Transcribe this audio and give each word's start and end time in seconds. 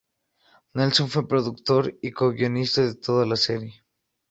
Nelson 0.73 1.09
fue 1.09 1.27
productor 1.27 1.95
y 2.01 2.09
co-guionista 2.09 2.81
de 2.83 2.95
toda 2.95 3.23
la 3.27 3.35
serie. 3.35 3.83